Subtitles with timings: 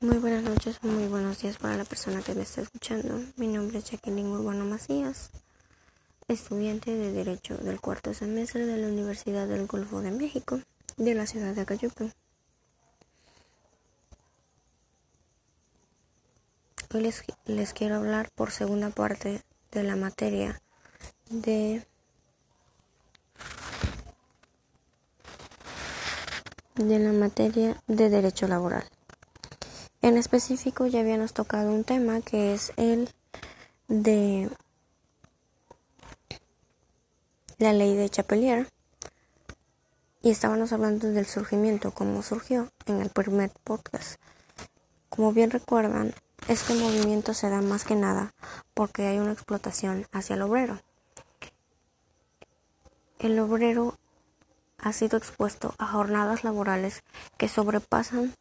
[0.00, 3.22] Muy buenas noches muy buenos días para la persona que me está escuchando.
[3.36, 5.30] Mi nombre es Jacqueline Urbano Macías,
[6.28, 10.60] estudiante de Derecho del cuarto semestre de la Universidad del Golfo de México,
[10.96, 12.12] de la ciudad de Acayucan.
[16.92, 19.42] Hoy les, les quiero hablar por segunda parte
[19.72, 20.60] de la materia
[21.30, 21.86] de
[26.74, 28.84] de la materia de derecho laboral.
[30.04, 33.08] En específico ya habíamos tocado un tema que es el
[33.88, 34.50] de
[37.56, 38.68] la ley de Chapelier
[40.20, 44.20] y estábamos hablando del surgimiento, cómo surgió en el primer podcast.
[45.08, 46.12] Como bien recuerdan,
[46.48, 48.34] este movimiento se da más que nada
[48.74, 50.82] porque hay una explotación hacia el obrero.
[53.20, 53.96] El obrero
[54.76, 57.02] ha sido expuesto a jornadas laborales
[57.38, 58.34] que sobrepasan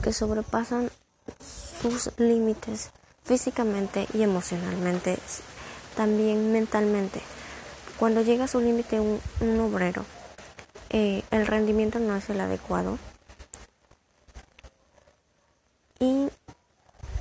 [0.00, 0.90] que sobrepasan
[1.82, 2.90] sus límites
[3.24, 5.18] físicamente y emocionalmente,
[5.96, 7.20] también mentalmente.
[7.98, 10.04] Cuando llega a su límite un, obrero,
[10.88, 12.98] eh, el rendimiento no es el adecuado.
[15.98, 16.28] Y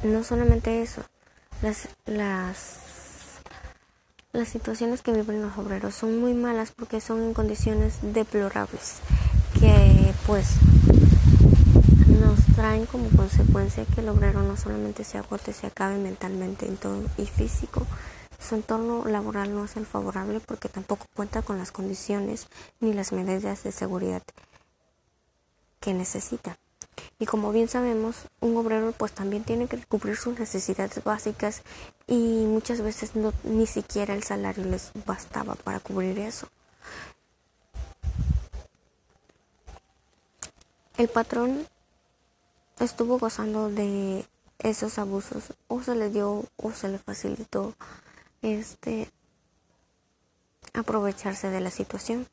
[0.03, 1.03] no solamente eso,
[1.61, 2.77] las, las,
[4.31, 8.99] las situaciones que viven los obreros son muy malas porque son en condiciones deplorables,
[9.59, 10.47] que pues
[12.19, 16.69] nos traen como consecuencia que el obrero no solamente se agote, se acabe mentalmente
[17.17, 17.85] y físico.
[18.39, 22.47] Su entorno laboral no es el favorable porque tampoco cuenta con las condiciones
[22.79, 24.23] ni las medidas de seguridad
[25.79, 26.57] que necesita.
[27.17, 31.63] Y como bien sabemos, un obrero pues también tiene que cubrir sus necesidades básicas
[32.07, 36.47] y muchas veces no, ni siquiera el salario les bastaba para cubrir eso.
[40.97, 41.65] El patrón
[42.79, 44.25] estuvo gozando de
[44.59, 47.75] esos abusos o se le dio o se le facilitó
[48.41, 49.09] este
[50.73, 52.27] aprovecharse de la situación.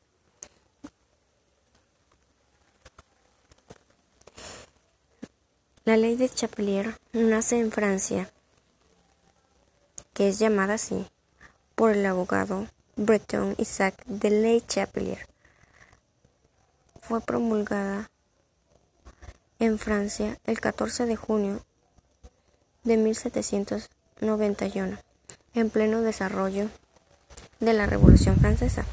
[5.85, 8.29] La ley de Chapelier nace en Francia,
[10.13, 11.07] que es llamada así
[11.75, 12.67] por el abogado
[12.97, 15.27] Breton Isaac de Ley Chapelier.
[16.99, 18.09] Fue promulgada
[19.59, 21.61] en Francia el 14 de junio
[22.83, 24.97] de 1791,
[25.53, 26.69] en pleno desarrollo
[27.59, 28.85] de la Revolución Francesa.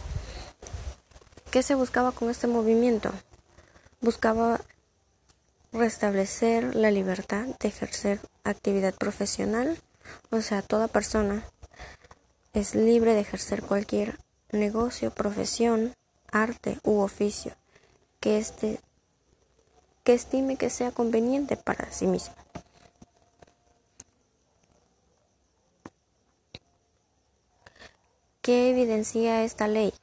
[1.51, 3.13] ¿Qué se buscaba con este movimiento?
[4.01, 4.61] Buscaba
[5.73, 9.79] restablecer la libertad de ejercer actividad profesional,
[10.31, 11.45] o sea, toda persona
[12.53, 14.19] es libre de ejercer cualquier
[14.51, 15.95] negocio, profesión,
[16.31, 17.55] arte u oficio
[18.21, 18.81] que éste
[20.05, 22.35] que estime que sea conveniente para sí mismo.
[28.43, 29.95] ¿Qué evidencia esta ley?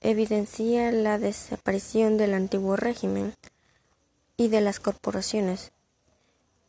[0.00, 3.34] Evidencia la desaparición del antiguo régimen
[4.36, 5.72] y de las corporaciones,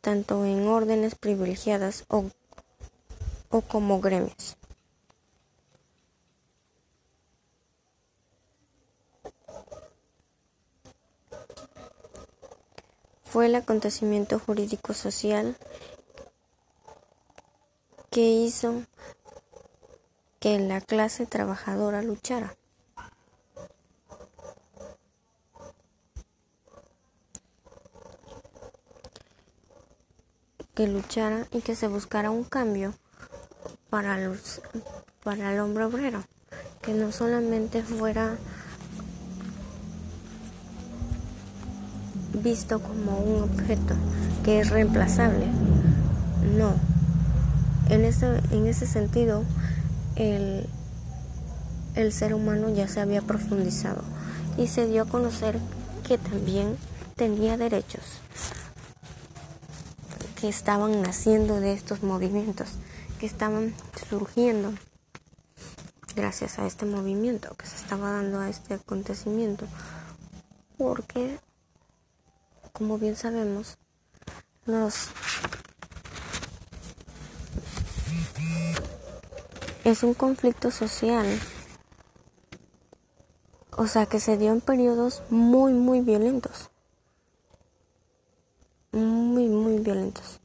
[0.00, 2.24] tanto en órdenes privilegiadas o,
[3.68, 4.55] como gremios.
[13.36, 15.58] Fue el acontecimiento jurídico social
[18.08, 18.84] que hizo
[20.40, 22.56] que la clase trabajadora luchara.
[30.74, 32.94] que luchara y que se buscara un cambio
[33.90, 34.16] para,
[35.22, 36.24] para el hombre obrero,
[36.80, 38.38] que no solamente fuera
[42.42, 43.94] visto como un objeto
[44.44, 45.46] que es reemplazable.
[46.56, 46.74] No.
[47.88, 49.44] En ese, en ese sentido,
[50.16, 50.68] el,
[51.94, 54.02] el ser humano ya se había profundizado
[54.56, 55.58] y se dio a conocer
[56.06, 56.76] que también
[57.16, 58.02] tenía derechos
[60.40, 62.68] que estaban naciendo de estos movimientos,
[63.18, 63.74] que estaban
[64.08, 64.74] surgiendo
[66.14, 69.66] gracias a este movimiento que se estaba dando a este acontecimiento,
[70.78, 71.38] porque
[72.76, 73.78] como bien sabemos,
[74.66, 75.08] los
[79.84, 81.26] es un conflicto social.
[83.76, 86.70] O sea, que se dio en periodos muy, muy violentos.
[88.92, 90.40] Muy, muy violentos.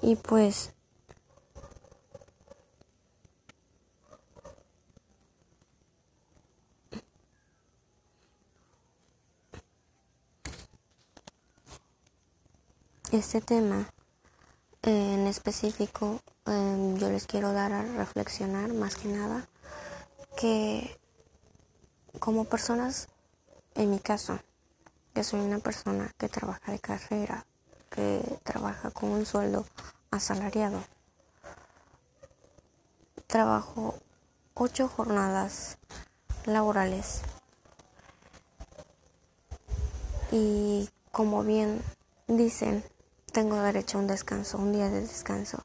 [0.00, 0.73] Y pues
[13.14, 13.86] este tema
[14.82, 19.46] en específico em, yo les quiero dar a reflexionar más que nada
[20.36, 20.98] que
[22.18, 23.08] como personas,
[23.74, 24.38] en mi caso,
[25.14, 27.46] que soy una persona que trabaja de carrera,
[27.90, 29.64] que trabaja con un sueldo
[30.10, 30.82] asalariado,
[33.26, 33.94] trabajo
[34.54, 35.78] ocho jornadas
[36.46, 37.22] laborales.
[40.32, 41.80] Y como bien
[42.26, 42.84] dicen,
[43.34, 45.64] tengo derecho a un descanso, un día de descanso.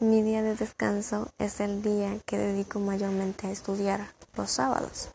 [0.00, 5.10] Mi día de descanso es el día que dedico mayormente a estudiar los sábados.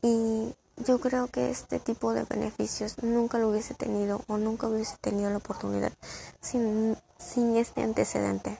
[0.00, 4.96] Y yo creo que este tipo de beneficios nunca lo hubiese tenido o nunca hubiese
[4.96, 5.92] tenido la oportunidad
[6.40, 8.58] sin, sin este antecedente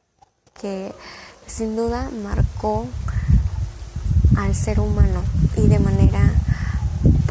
[0.60, 0.94] que
[1.46, 2.86] sin duda marcó
[4.36, 5.22] al ser humano
[5.56, 6.41] y de manera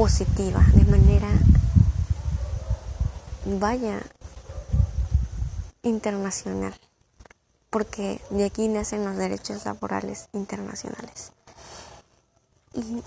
[0.01, 1.29] positiva, de manera,
[3.45, 4.01] vaya,
[5.83, 6.73] internacional,
[7.69, 11.33] porque de aquí nacen los derechos laborales internacionales.
[12.73, 13.03] Y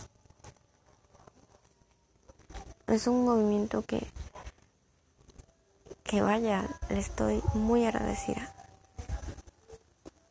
[2.87, 4.07] es un movimiento que,
[6.05, 8.55] que vaya, le estoy muy agradecida.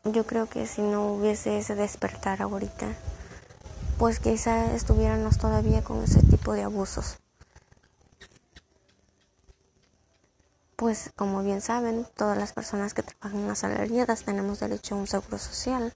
[0.06, 2.88] Yo creo que si no hubiese ese despertar ahorita,
[4.04, 7.20] pues quizá estuviéramos todavía con ese tipo de abusos.
[10.76, 15.38] Pues como bien saben, todas las personas que trabajan asalariadas tenemos derecho a un seguro
[15.38, 15.94] social.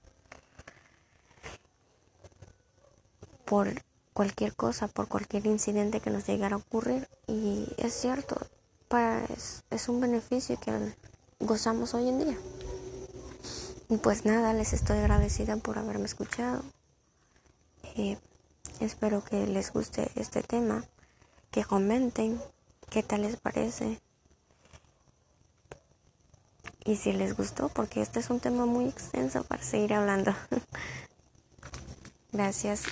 [3.44, 3.82] Por
[4.14, 7.10] cualquier cosa, por cualquier incidente que nos llegara a ocurrir.
[7.26, 8.38] Y es cierto,
[8.88, 9.22] para,
[9.68, 10.94] es un beneficio que
[11.40, 12.38] gozamos hoy en día.
[13.90, 16.62] Y pues nada, les estoy agradecida por haberme escuchado.
[18.80, 20.84] Espero que les guste este tema,
[21.50, 22.40] que comenten
[22.90, 24.00] qué tal les parece.
[26.84, 30.32] Y si les gustó, porque este es un tema muy extenso para seguir hablando.
[32.32, 32.84] Gracias.